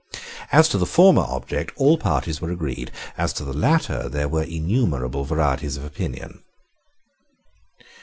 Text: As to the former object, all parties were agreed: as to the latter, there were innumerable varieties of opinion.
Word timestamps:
As 0.51 0.67
to 0.69 0.79
the 0.79 0.87
former 0.87 1.21
object, 1.21 1.73
all 1.75 1.95
parties 1.95 2.41
were 2.41 2.49
agreed: 2.49 2.89
as 3.19 3.31
to 3.33 3.43
the 3.45 3.53
latter, 3.53 4.09
there 4.09 4.27
were 4.27 4.41
innumerable 4.41 5.25
varieties 5.25 5.77
of 5.77 5.85
opinion. 5.85 6.41